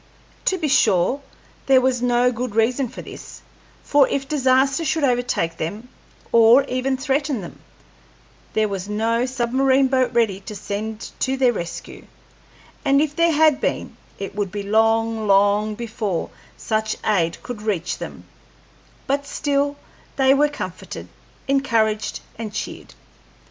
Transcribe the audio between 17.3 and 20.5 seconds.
could reach them; but still, they were